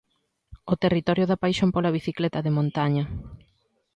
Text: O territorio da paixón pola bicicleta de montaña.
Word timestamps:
O 0.73 0.75
territorio 0.83 1.25
da 1.27 1.41
paixón 1.43 1.69
pola 1.75 1.95
bicicleta 1.97 2.39
de 2.45 2.55
montaña. 2.57 3.03